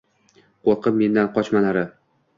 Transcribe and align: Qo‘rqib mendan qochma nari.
Qo‘rqib 0.69 0.97
mendan 1.03 1.31
qochma 1.37 1.65
nari. 1.67 1.85